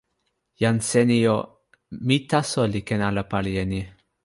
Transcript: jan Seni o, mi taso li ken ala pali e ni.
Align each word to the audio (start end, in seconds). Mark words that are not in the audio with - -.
jan 0.61 0.79
Seni 0.89 1.17
o, 1.33 1.35
mi 2.07 2.17
taso 2.31 2.61
li 2.73 2.81
ken 2.87 3.01
ala 3.07 3.23
pali 3.31 3.53
e 3.63 3.65
ni. 3.71 3.81